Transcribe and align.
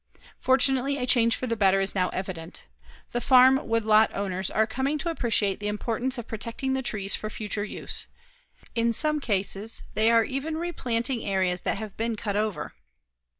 Fortunately, 0.39 0.97
a 0.97 1.05
change 1.05 1.35
for 1.35 1.45
the 1.45 1.55
better 1.55 1.79
is 1.79 1.93
now 1.93 2.09
evident. 2.09 2.65
The 3.11 3.21
farm 3.21 3.59
woodlot 3.67 4.09
owners 4.15 4.49
are 4.49 4.65
coming 4.65 4.97
to 4.97 5.11
appreciate 5.11 5.59
the 5.59 5.67
importance 5.67 6.17
of 6.17 6.27
protecting 6.27 6.73
the 6.73 6.81
trees 6.81 7.13
for 7.13 7.29
future 7.29 7.63
use. 7.63 8.07
In 8.73 8.93
some 8.93 9.19
cases, 9.19 9.83
they 9.93 10.09
are 10.09 10.23
even 10.23 10.57
replanting 10.57 11.23
areas 11.23 11.61
that 11.61 11.77
have 11.77 11.95
been 11.97 12.15
cut 12.15 12.35
over. 12.35 12.73